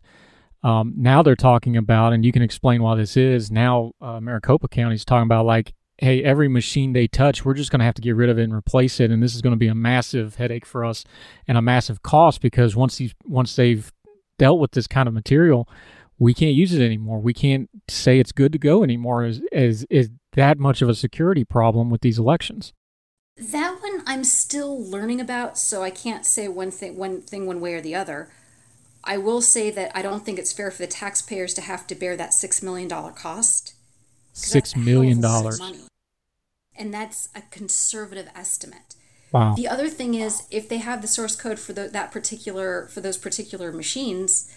[0.62, 3.50] Um, now they're talking about, and you can explain why this is.
[3.50, 7.70] Now uh, Maricopa County is talking about like, hey, every machine they touch, we're just
[7.70, 9.54] going to have to get rid of it and replace it, and this is going
[9.54, 11.02] to be a massive headache for us
[11.48, 13.90] and a massive cost because once these once they've
[14.38, 15.66] dealt with this kind of material
[16.24, 17.20] we can't use it anymore.
[17.20, 19.24] We can't say it's good to go anymore.
[19.24, 22.72] Is is is that much of a security problem with these elections?
[23.36, 27.60] That one I'm still learning about, so I can't say one thing one thing one
[27.60, 28.30] way or the other.
[29.04, 31.94] I will say that I don't think it's fair for the taxpayers to have to
[31.94, 33.74] bear that six million dollar cost.
[34.32, 35.60] Six million dollars.
[36.74, 38.96] And that's a conservative estimate.
[39.30, 39.54] Wow.
[39.56, 43.00] The other thing is, if they have the source code for the, that particular for
[43.02, 44.50] those particular machines,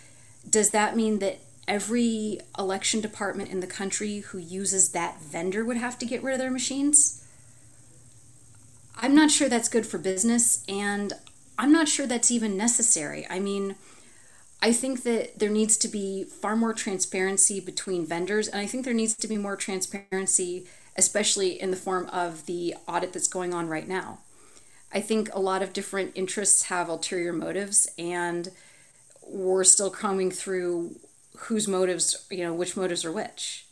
[0.50, 5.78] does that mean that every election department in the country who uses that vendor would
[5.78, 7.24] have to get rid of their machines?
[8.96, 11.14] I'm not sure that's good for business, and
[11.58, 13.28] I'm not sure that's even necessary.
[13.30, 13.76] I mean,
[14.62, 18.86] I think that there needs to be far more transparency between vendors, and I think
[18.86, 23.54] there needs to be more transparency, especially in the form of the audit that's going
[23.54, 24.20] on right now.
[24.92, 28.50] I think a lot of different interests have ulterior motives, and
[29.28, 30.96] we're still combing through
[31.38, 33.66] whose motives, you know, which motives are which.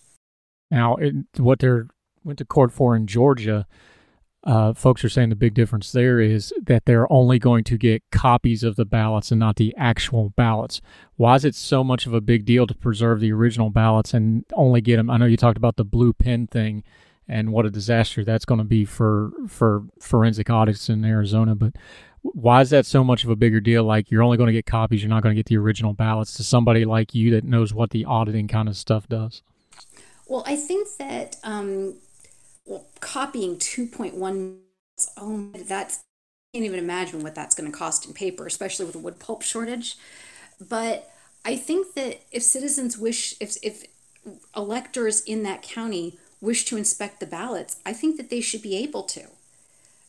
[0.71, 1.87] Now, it, what they're
[2.23, 3.67] went to court for in Georgia,
[4.45, 8.03] uh, folks are saying the big difference there is that they're only going to get
[8.11, 10.81] copies of the ballots and not the actual ballots.
[11.15, 14.45] Why is it so much of a big deal to preserve the original ballots and
[14.53, 15.09] only get them?
[15.09, 16.83] I know you talked about the blue pen thing
[17.27, 21.55] and what a disaster that's going to be for for forensic audits in Arizona.
[21.55, 21.75] But
[22.33, 23.83] why is that so much of a bigger deal?
[23.83, 26.33] Like you're only going to get copies, you're not going to get the original ballots
[26.33, 29.41] to somebody like you that knows what the auditing kind of stuff does.
[30.27, 31.95] Well, I think that um,
[32.65, 34.57] well, copying 2.1
[35.17, 35.99] oh, that's
[36.53, 39.19] I can't even imagine what that's going to cost in paper, especially with a wood
[39.19, 39.97] pulp shortage.
[40.59, 41.11] But
[41.43, 43.85] I think that if citizens wish, if if
[44.55, 48.77] electors in that county wish to inspect the ballots, I think that they should be
[48.77, 49.27] able to.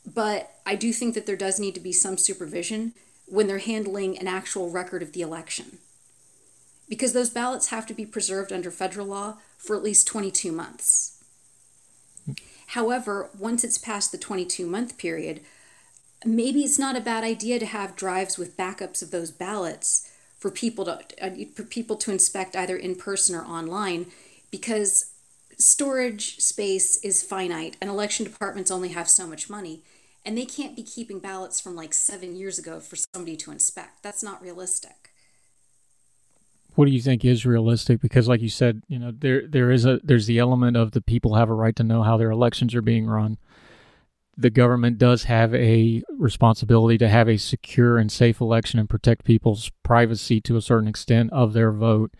[0.07, 2.93] But I do think that there does need to be some supervision
[3.27, 5.79] when they're handling an actual record of the election.
[6.89, 11.25] Because those ballots have to be preserved under federal law for at least 22 months.
[12.69, 15.41] However, once it's past the 22 month period,
[16.25, 20.51] maybe it's not a bad idea to have drives with backups of those ballots for
[20.51, 24.07] people to uh, for people to inspect either in person or online
[24.51, 25.13] because
[25.59, 29.83] storage space is finite and election departments only have so much money
[30.27, 34.03] and they can't be keeping ballots from like seven years ago for somebody to inspect.
[34.03, 35.13] That's not realistic.
[36.75, 38.01] What do you think is realistic?
[38.01, 41.01] Because like you said you know there there is a there's the element of the
[41.01, 43.39] people have a right to know how their elections are being run.
[44.37, 49.25] The government does have a responsibility to have a secure and safe election and protect
[49.25, 52.13] people's privacy to a certain extent of their vote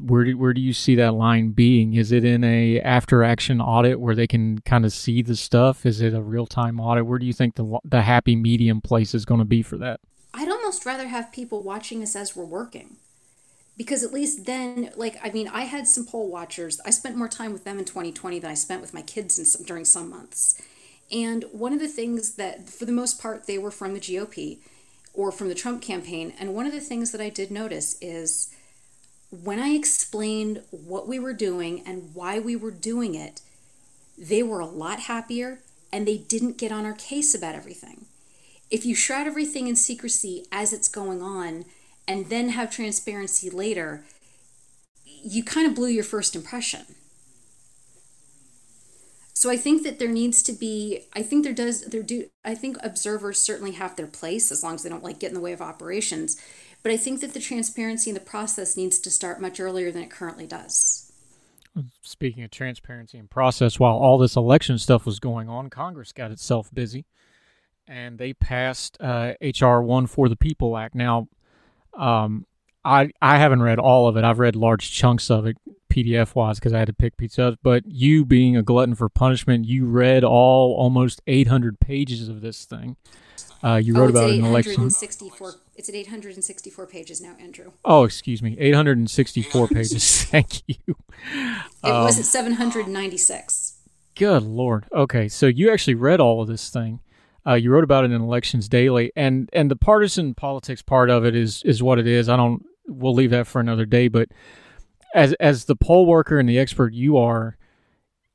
[0.00, 1.94] where do, where do you see that line being?
[1.94, 5.84] Is it in a after action audit where they can kind of see the stuff?
[5.84, 7.06] Is it a real time audit?
[7.06, 10.00] Where do you think the the happy medium place is going to be for that?
[10.34, 12.96] I'd almost rather have people watching us as we're working.
[13.76, 16.80] Because at least then, like, I mean, I had some poll watchers.
[16.84, 19.46] I spent more time with them in 2020 than I spent with my kids in
[19.46, 20.60] some, during some months.
[21.10, 24.58] And one of the things that, for the most part, they were from the GOP
[25.14, 26.34] or from the Trump campaign.
[26.38, 28.54] And one of the things that I did notice is
[29.32, 33.40] when I explained what we were doing and why we were doing it,
[34.18, 38.04] they were a lot happier and they didn't get on our case about everything.
[38.70, 41.64] If you shroud everything in secrecy as it's going on
[42.06, 44.04] and then have transparency later,
[45.06, 46.82] you kind of blew your first impression.
[49.32, 52.54] So I think that there needs to be I think there does there do I
[52.54, 55.40] think observers certainly have their place as long as they don't like get in the
[55.40, 56.40] way of operations
[56.82, 60.02] but I think that the transparency in the process needs to start much earlier than
[60.02, 61.12] it currently does.
[62.02, 66.30] Speaking of transparency and process, while all this election stuff was going on, Congress got
[66.30, 67.06] itself busy
[67.88, 69.82] and they passed uh, H.R.
[69.82, 70.94] 1 for the People Act.
[70.94, 71.28] Now,
[71.94, 72.46] um,
[72.84, 74.24] I, I haven't read all of it.
[74.24, 75.56] I've read large chunks of it
[75.92, 77.56] PDF wise because I had to pick pieces.
[77.62, 82.64] But you, being a glutton for punishment, you read all almost 800 pages of this
[82.64, 82.96] thing.
[83.62, 84.86] Uh, you wrote oh, about an election.
[84.86, 87.72] It's at 864 pages now, Andrew.
[87.84, 90.24] Oh, excuse me, 864 pages.
[90.24, 90.76] Thank you.
[91.84, 93.78] It um, was at 796.
[94.16, 94.86] Good lord.
[94.92, 97.00] Okay, so you actually read all of this thing.
[97.46, 101.24] Uh, you wrote about it in Elections Daily, and and the partisan politics part of
[101.24, 102.28] it is is what it is.
[102.28, 102.64] I don't.
[102.86, 104.08] We'll leave that for another day.
[104.08, 104.28] But
[105.14, 107.56] as as the poll worker and the expert you are,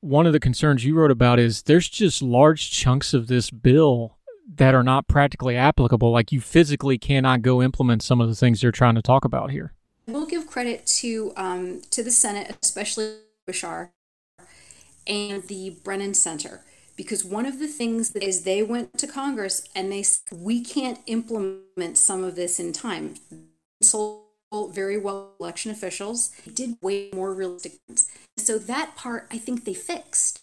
[0.01, 4.17] one of the concerns you wrote about is there's just large chunks of this bill
[4.55, 6.11] that are not practically applicable.
[6.11, 9.51] Like you physically cannot go implement some of the things they're trying to talk about
[9.51, 9.73] here.
[10.05, 13.15] We'll give credit to um, to the Senate, especially
[13.47, 13.89] Klobuchar
[15.05, 16.63] and the Brennan Center,
[16.95, 20.99] because one of the things that is they went to Congress and they we can't
[21.07, 23.15] implement some of this in time.
[23.81, 27.73] So very well election officials did way more realistic.
[28.37, 30.41] So that part I think they fixed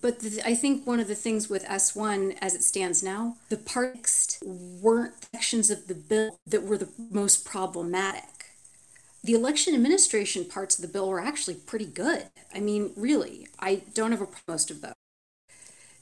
[0.00, 3.56] but the, I think one of the things with S1 as it stands now, the
[3.56, 8.24] parts weren't sections of the bill that were the most problematic.
[9.24, 12.26] The election administration parts of the bill were actually pretty good.
[12.54, 14.94] I mean, really, I don't have a most of those.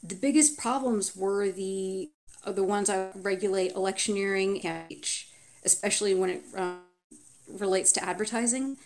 [0.03, 2.11] The biggest problems were the
[2.47, 4.65] are the ones that regulate electioneering,
[5.63, 6.81] especially when it um,
[7.59, 8.77] relates to advertising,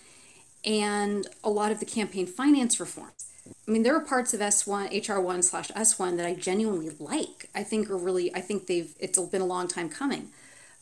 [0.64, 3.30] and a lot of the campaign finance reforms.
[3.66, 7.50] I mean, there are parts of S1, HR1 slash S1 that I genuinely like.
[7.54, 10.30] I think are really, I think they've, it's been a long time coming.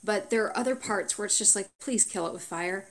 [0.05, 2.89] But there are other parts where it's just like, please kill it with fire.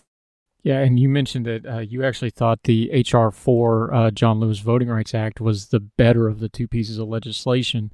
[0.63, 4.59] Yeah, and you mentioned that uh, you actually thought the HR four uh, John Lewis
[4.59, 7.91] Voting Rights Act was the better of the two pieces of legislation,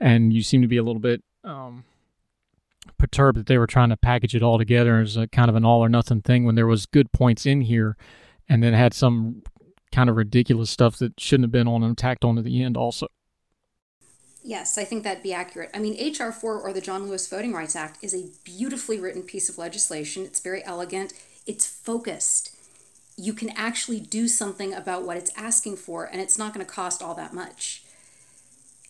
[0.00, 1.84] and you seem to be a little bit um,
[2.96, 5.64] perturbed that they were trying to package it all together as a kind of an
[5.64, 7.96] all or nothing thing when there was good points in here,
[8.48, 9.42] and then had some
[9.92, 12.76] kind of ridiculous stuff that shouldn't have been on them tacked on at the end
[12.76, 13.08] also.
[14.42, 15.70] Yes, I think that'd be accurate.
[15.74, 16.32] I mean, H.R.
[16.32, 20.24] 4 or the John Lewis Voting Rights Act is a beautifully written piece of legislation.
[20.24, 21.12] It's very elegant
[21.48, 22.54] it's focused.
[23.16, 26.70] You can actually do something about what it's asking for, and it's not going to
[26.70, 27.82] cost all that much.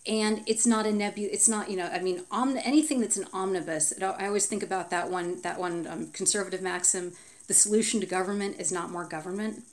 [0.08, 1.86] And it's not a nebula It's not you know.
[1.86, 3.92] I mean, anything that's an omnibus.
[4.02, 5.40] I always think about that one.
[5.42, 7.12] That one um, conservative maxim:
[7.46, 9.64] the solution to government is not more government.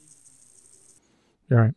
[1.52, 1.74] All right.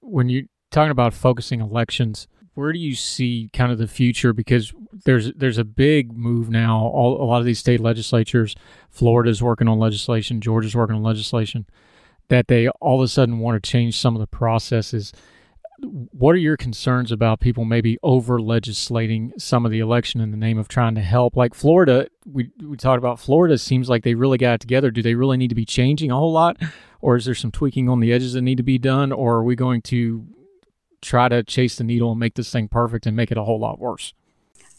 [0.00, 4.32] When you're talking about focusing elections, where do you see kind of the future?
[4.32, 4.72] Because
[5.04, 6.78] there's there's a big move now.
[6.78, 8.54] All a lot of these state legislatures,
[8.90, 11.66] Florida's working on legislation, Georgia's working on legislation,
[12.28, 15.12] that they all of a sudden want to change some of the processes.
[15.82, 20.36] What are your concerns about people maybe over legislating some of the election in the
[20.36, 21.36] name of trying to help?
[21.36, 23.58] Like Florida, we we talked about Florida.
[23.58, 24.90] Seems like they really got it together.
[24.90, 26.56] Do they really need to be changing a whole lot,
[27.00, 29.44] or is there some tweaking on the edges that need to be done, or are
[29.44, 30.26] we going to
[31.02, 33.58] try to chase the needle and make this thing perfect and make it a whole
[33.58, 34.14] lot worse.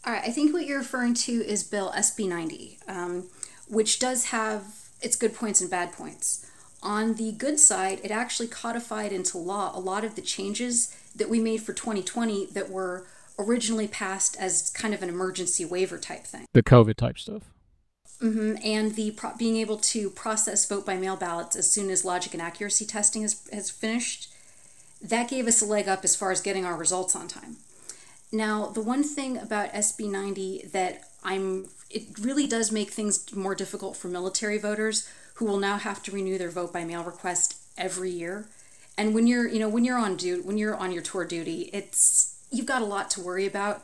[0.04, 3.28] All right, I think what you're referring to is Bill SB 90, um,
[3.68, 4.64] which does have
[5.00, 6.43] its good points and bad points.
[6.84, 11.28] On the good side, it actually codified into law a lot of the changes that
[11.28, 13.06] we made for 2020 that were
[13.38, 16.46] originally passed as kind of an emergency waiver type thing.
[16.52, 17.42] The COVID type stuff.
[18.20, 18.56] Mm-hmm.
[18.62, 22.32] And the pro- being able to process vote by mail ballots as soon as logic
[22.32, 24.30] and accuracy testing has, has finished
[25.04, 27.56] that gave us a leg up as far as getting our results on time.
[28.32, 33.54] Now, the one thing about SB 90 that I'm, it really does make things more
[33.54, 37.56] difficult for military voters who will now have to renew their vote by mail request
[37.76, 38.46] every year.
[38.96, 41.70] And when you're, you know, when you're on duty, when you're on your tour duty,
[41.72, 43.82] it's you've got a lot to worry about.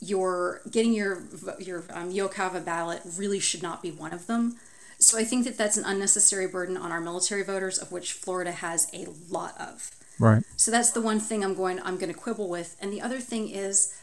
[0.00, 1.22] Your getting your
[1.58, 4.56] your um, UOCAVA ballot really should not be one of them.
[5.00, 8.50] So I think that that's an unnecessary burden on our military voters, of which Florida
[8.50, 9.90] has a lot of.
[10.18, 10.42] Right.
[10.56, 12.76] So that's the one thing I'm going I'm going to quibble with.
[12.80, 13.96] And the other thing is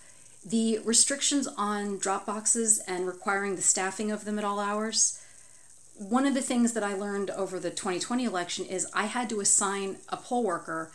[0.46, 5.22] the restrictions on drop boxes and requiring the staffing of them at all hours.
[5.98, 9.40] One of the things that I learned over the 2020 election is I had to
[9.40, 10.92] assign a poll worker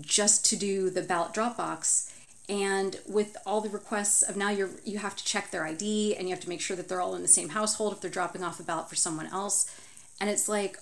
[0.00, 2.12] just to do the ballot drop box
[2.48, 6.28] and with all the requests of now you're you have to check their ID and
[6.28, 8.42] you have to make sure that they're all in the same household if they're dropping
[8.42, 9.74] off a ballot for someone else.
[10.20, 10.78] And it's like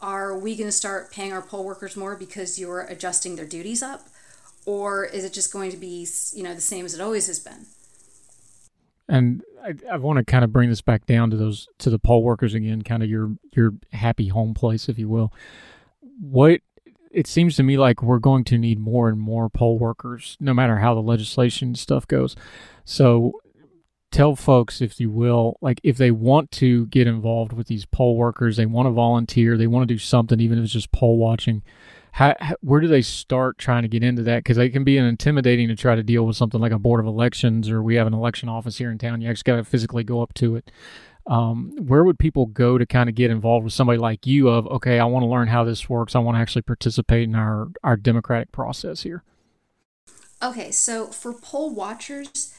[0.00, 3.82] are we going to start paying our poll workers more because you're adjusting their duties
[3.82, 4.08] up?
[4.66, 7.38] Or is it just going to be you know the same as it always has
[7.40, 7.66] been
[9.08, 11.98] and I, I want to kind of bring this back down to those to the
[11.98, 15.32] poll workers again kind of your your happy home place if you will
[16.20, 16.60] what
[17.10, 20.54] it seems to me like we're going to need more and more poll workers no
[20.54, 22.36] matter how the legislation stuff goes
[22.84, 23.40] so
[24.12, 28.16] tell folks, if you will, like if they want to get involved with these poll
[28.16, 31.16] workers, they want to volunteer, they want to do something, even if it's just poll
[31.16, 31.62] watching.
[32.12, 34.38] How, how, where do they start trying to get into that?
[34.38, 37.00] Because it can be an intimidating to try to deal with something like a board
[37.00, 39.22] of elections, or we have an election office here in town.
[39.22, 40.70] You actually got to physically go up to it.
[41.26, 44.48] Um, where would people go to kind of get involved with somebody like you?
[44.48, 46.14] Of okay, I want to learn how this works.
[46.14, 49.22] I want to actually participate in our our democratic process here.
[50.42, 52.52] Okay, so for poll watchers,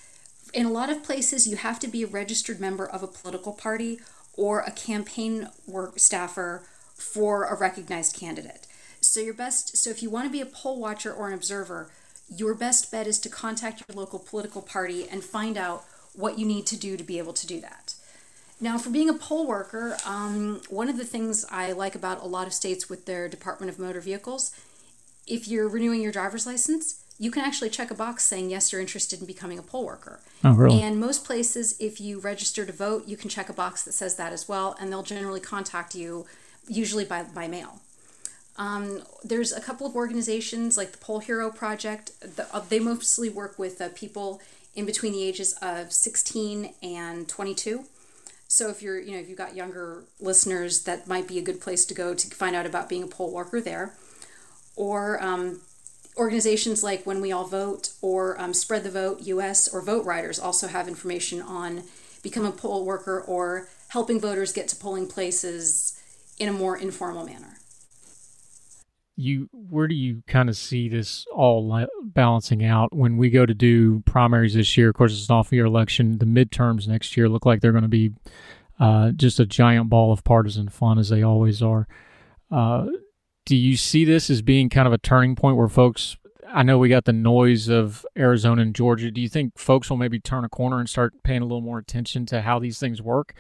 [0.54, 3.52] in a lot of places, you have to be a registered member of a political
[3.52, 4.00] party
[4.36, 6.64] or a campaign work staffer
[6.96, 8.66] for a recognized candidate.
[9.04, 11.90] So your best so if you want to be a poll watcher or an observer,
[12.30, 16.46] your best bet is to contact your local political party and find out what you
[16.46, 17.96] need to do to be able to do that.
[18.62, 22.28] Now, for being a poll worker, um, one of the things I like about a
[22.28, 24.56] lot of states with their Department of Motor Vehicles,
[25.28, 28.82] if you're renewing your driver's license, you can actually check a box saying yes you're
[28.82, 30.82] interested in becoming a poll worker oh, really?
[30.82, 34.16] and most places if you register to vote you can check a box that says
[34.16, 36.26] that as well and they'll generally contact you
[36.68, 37.80] usually by, by mail
[38.58, 43.30] um, there's a couple of organizations like the poll hero project the, uh, they mostly
[43.30, 44.42] work with uh, people
[44.76, 47.86] in between the ages of 16 and 22
[48.48, 51.60] so if you're you know if you've got younger listeners that might be a good
[51.60, 53.94] place to go to find out about being a poll worker there
[54.76, 55.62] or um,
[56.18, 60.40] organizations like When We All Vote or um, Spread the Vote US or Vote Riders
[60.40, 61.84] also have information on
[62.22, 66.00] become a poll worker or helping voters get to polling places
[66.40, 67.58] in a more informal manner.
[69.16, 73.54] You, where do you kind of see this all balancing out when we go to
[73.54, 74.90] do primaries this year?
[74.90, 76.18] Of course, it's an off-year election.
[76.18, 78.12] The midterms next year look like they're going to be
[78.80, 81.88] uh, just a giant ball of partisan fun, as they always are.
[82.50, 82.88] Uh,
[83.46, 86.18] do you see this as being kind of a turning point where folks
[86.54, 89.10] I know we got the noise of Arizona and Georgia.
[89.10, 91.80] Do you think folks will maybe turn a corner and start paying a little more
[91.80, 93.34] attention to how these things work?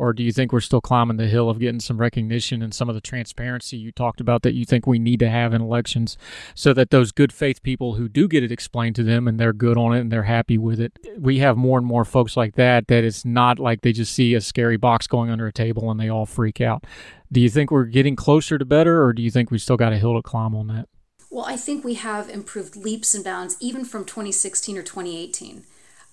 [0.00, 2.88] Or do you think we're still climbing the hill of getting some recognition and some
[2.88, 6.16] of the transparency you talked about that you think we need to have in elections
[6.54, 9.52] so that those good faith people who do get it explained to them and they're
[9.52, 12.54] good on it and they're happy with it, we have more and more folks like
[12.54, 15.90] that, that it's not like they just see a scary box going under a table
[15.90, 16.86] and they all freak out.
[17.30, 19.92] Do you think we're getting closer to better or do you think we still got
[19.92, 20.88] a hill to climb on that?
[21.30, 25.64] Well, I think we have improved leaps and bounds even from 2016 or 2018.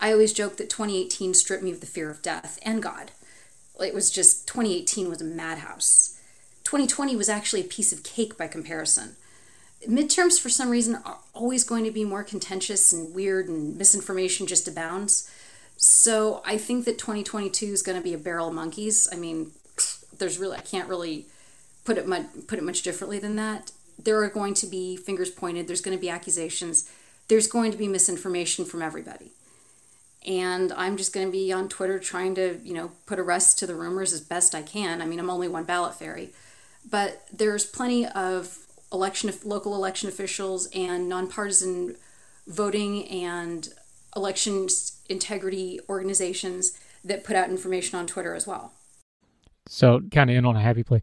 [0.01, 3.11] I always joke that 2018 stripped me of the fear of death and God.
[3.80, 6.19] It was just 2018 was a madhouse.
[6.63, 9.15] 2020 was actually a piece of cake by comparison.
[9.88, 14.47] Midterms, for some reason, are always going to be more contentious and weird, and misinformation
[14.47, 15.32] just abounds.
[15.78, 19.07] So I think that 2022 is going to be a barrel of monkeys.
[19.11, 19.51] I mean,
[20.17, 21.28] there's really I can't really
[21.86, 25.30] put it much put it much differently than that there are going to be fingers
[25.30, 26.89] pointed, there's going to be accusations,
[27.28, 29.32] there's going to be misinformation from everybody.
[30.26, 33.59] And I'm just going to be on Twitter trying to, you know, put a rest
[33.59, 35.01] to the rumors as best I can.
[35.01, 36.32] I mean, I'm only one ballot fairy,
[36.89, 38.57] but there's plenty of
[38.91, 41.95] election local election officials and nonpartisan
[42.47, 43.70] voting and
[44.15, 44.68] election
[45.09, 48.74] integrity organizations that put out information on Twitter as well.
[49.68, 51.01] So, kind of in on a happy play.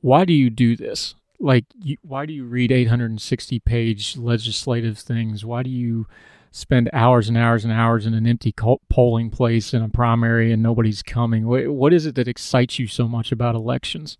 [0.00, 1.14] Why do you do this?
[1.38, 6.06] like you, why do you read 860 page legislative things why do you
[6.50, 8.52] spend hours and hours and hours in an empty
[8.88, 11.46] polling place in a primary and nobody's coming.
[11.46, 14.16] What, is it that excites you so much about elections?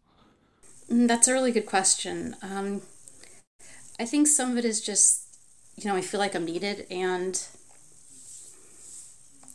[0.91, 2.37] Mm, that's a really good question.
[2.43, 2.83] Um,
[3.99, 5.39] i think some of it is just
[5.77, 7.47] you know i feel like i'm needed and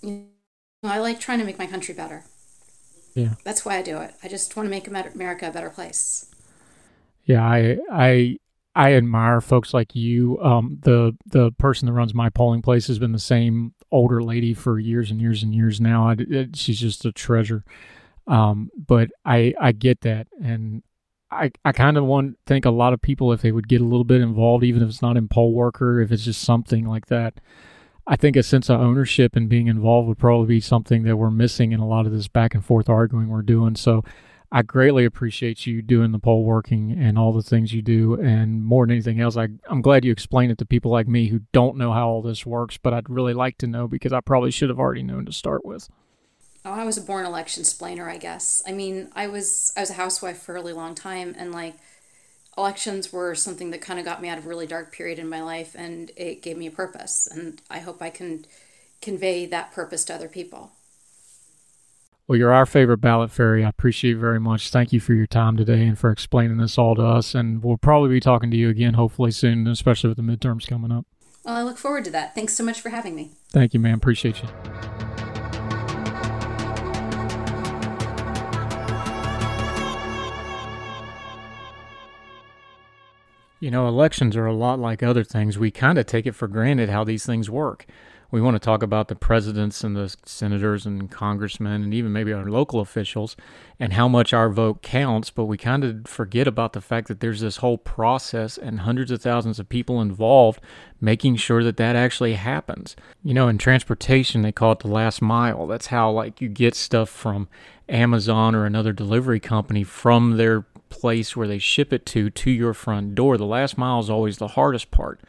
[0.01, 0.25] you
[0.83, 2.23] know, i like trying to make my country better.
[3.13, 3.35] Yeah.
[3.43, 4.15] That's why i do it.
[4.23, 6.25] I just want to make america a better place.
[7.25, 8.37] Yeah, I I
[8.75, 10.39] I admire folks like you.
[10.41, 14.53] Um, the the person that runs my polling place has been the same older lady
[14.53, 16.09] for years and years and years now.
[16.09, 17.63] I, it, she's just a treasure.
[18.27, 20.83] Um, but I I get that, and
[21.29, 23.85] I I kind of want think a lot of people if they would get a
[23.85, 27.07] little bit involved, even if it's not in poll worker, if it's just something like
[27.07, 27.39] that.
[28.07, 31.29] I think a sense of ownership and being involved would probably be something that we're
[31.29, 33.75] missing in a lot of this back and forth arguing we're doing.
[33.75, 34.03] So
[34.53, 38.15] I greatly appreciate you doing the poll working and all the things you do.
[38.15, 41.27] And more than anything else, I, I'm glad you explain it to people like me
[41.27, 44.19] who don't know how all this works, but I'd really like to know because I
[44.19, 45.87] probably should have already known to start with.
[46.65, 48.61] Oh, I was a born election explainer, I guess.
[48.67, 51.75] I mean, I was I was a housewife for a really long time, and like
[52.57, 55.29] elections were something that kind of got me out of a really dark period in
[55.29, 57.27] my life, and it gave me a purpose.
[57.31, 58.45] And I hope I can
[59.01, 60.73] convey that purpose to other people.
[62.31, 63.65] Well, you're our favorite ballot fairy.
[63.65, 64.69] I appreciate you very much.
[64.69, 67.35] Thank you for your time today and for explaining this all to us.
[67.35, 70.93] And we'll probably be talking to you again, hopefully soon, especially with the midterms coming
[70.93, 71.05] up.
[71.43, 72.33] Well, I look forward to that.
[72.33, 73.31] Thanks so much for having me.
[73.49, 73.95] Thank you, man.
[73.95, 74.47] Appreciate you.
[83.59, 85.59] You know, elections are a lot like other things.
[85.59, 87.85] We kind of take it for granted how these things work
[88.31, 92.31] we want to talk about the presidents and the senators and congressmen and even maybe
[92.31, 93.35] our local officials
[93.79, 97.19] and how much our vote counts, but we kind of forget about the fact that
[97.19, 100.61] there's this whole process and hundreds of thousands of people involved
[101.01, 102.95] making sure that that actually happens.
[103.23, 105.67] You know, in transportation, they call it the last mile.
[105.67, 107.49] That's how, like, you get stuff from
[107.89, 112.73] Amazon or another delivery company from their place where they ship it to to your
[112.73, 113.37] front door.
[113.37, 115.19] The last mile is always the hardest part.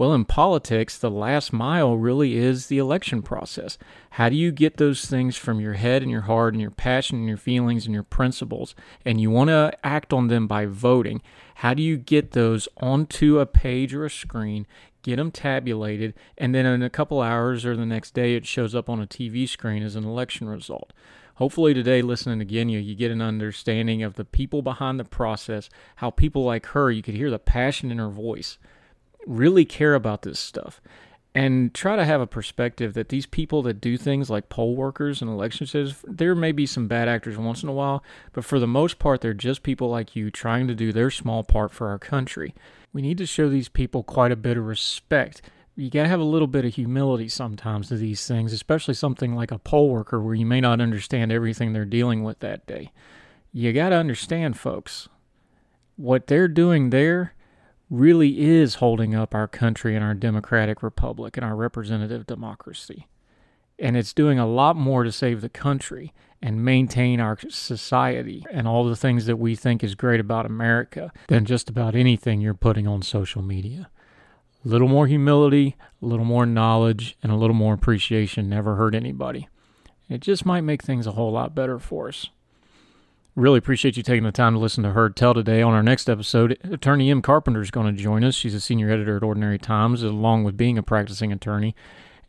[0.00, 3.76] Well, in politics, the last mile really is the election process.
[4.12, 7.18] How do you get those things from your head and your heart and your passion
[7.18, 8.74] and your feelings and your principles?
[9.04, 11.20] And you want to act on them by voting.
[11.56, 14.66] How do you get those onto a page or a screen,
[15.02, 18.74] get them tabulated, and then in a couple hours or the next day, it shows
[18.74, 20.94] up on a TV screen as an election result?
[21.34, 25.68] Hopefully, today, listening again, Genya, you get an understanding of the people behind the process,
[25.96, 28.56] how people like her, you could hear the passion in her voice
[29.26, 30.80] really care about this stuff.
[31.34, 35.22] and try to have a perspective that these people that do things like poll workers
[35.22, 38.02] and election officials, there may be some bad actors once in a while,
[38.32, 41.44] but for the most part, they're just people like you trying to do their small
[41.44, 42.54] part for our country.
[42.92, 45.40] We need to show these people quite a bit of respect.
[45.76, 49.36] You got to have a little bit of humility sometimes to these things, especially something
[49.36, 52.90] like a poll worker where you may not understand everything they're dealing with that day.
[53.52, 55.08] You got to understand, folks,
[55.96, 57.34] what they're doing there
[57.90, 63.08] really is holding up our country and our democratic republic and our representative democracy.
[63.78, 68.66] And it's doing a lot more to save the country and maintain our society and
[68.68, 72.54] all the things that we think is great about America than just about anything you're
[72.54, 73.90] putting on social media.
[74.64, 78.94] A little more humility, a little more knowledge, and a little more appreciation never hurt
[78.94, 79.48] anybody.
[80.08, 82.28] It just might make things a whole lot better for us.
[83.36, 85.62] Really appreciate you taking the time to listen to her Tell today.
[85.62, 88.34] On our next episode, attorney Em Carpenter is going to join us.
[88.34, 91.76] She's a senior editor at Ordinary Times, along with being a practicing attorney.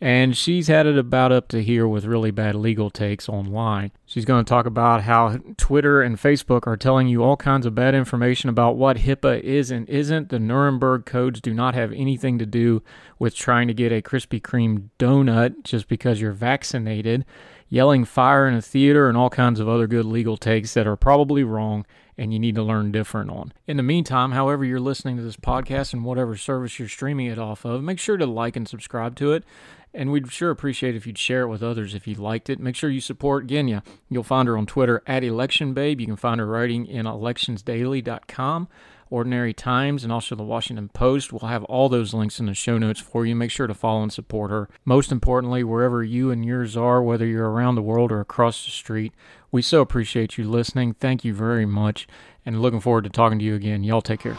[0.03, 3.91] And she's had it about up to here with really bad legal takes online.
[4.07, 7.75] She's going to talk about how Twitter and Facebook are telling you all kinds of
[7.75, 10.29] bad information about what HIPAA is and isn't.
[10.29, 12.81] The Nuremberg codes do not have anything to do
[13.19, 17.23] with trying to get a Krispy Kreme donut just because you're vaccinated
[17.71, 20.97] yelling fire in a theater, and all kinds of other good legal takes that are
[20.97, 21.85] probably wrong
[22.21, 23.51] and you need to learn different on.
[23.65, 27.39] In the meantime, however you're listening to this podcast and whatever service you're streaming it
[27.39, 29.43] off of, make sure to like and subscribe to it.
[29.91, 32.59] And we'd sure appreciate if you'd share it with others if you liked it.
[32.59, 33.81] Make sure you support Genya.
[34.07, 35.99] You'll find her on Twitter at ElectionBabe.
[35.99, 38.67] You can find her writing in electionsdaily.com.
[39.11, 41.31] Ordinary Times, and also the Washington Post.
[41.31, 43.35] We'll have all those links in the show notes for you.
[43.35, 44.69] Make sure to follow and support her.
[44.85, 48.71] Most importantly, wherever you and yours are, whether you're around the world or across the
[48.71, 49.13] street,
[49.51, 50.93] we so appreciate you listening.
[50.93, 52.07] Thank you very much,
[52.45, 53.83] and looking forward to talking to you again.
[53.83, 54.37] Y'all take care.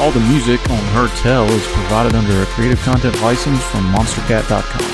[0.00, 4.93] All the music on Her Tell is provided under a Creative Content license from MonsterCat.com.